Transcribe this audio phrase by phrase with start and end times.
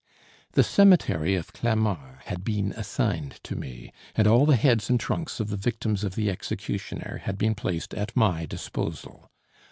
[0.53, 5.39] The Cemetery of Clamart had been assigned to me, and all the heads and trunks
[5.39, 9.29] of the victims of the executioner had been placed at my disposal.